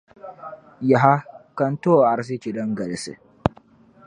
Yaha! 0.89 1.15
Ka 1.57 1.65
n-ti 1.71 1.87
o 1.97 1.97
arzichi 2.11 2.51
din 2.55 2.69
galsi. 2.77 3.13